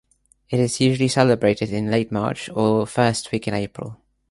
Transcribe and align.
It 0.49 0.59
is 0.59 0.81
usually 0.81 1.09
celebrated 1.09 1.71
in 1.71 1.91
late 1.91 2.11
March 2.11 2.49
or 2.49 2.87
first 2.87 3.31
week 3.31 3.47
in 3.47 3.53
April. 3.53 3.97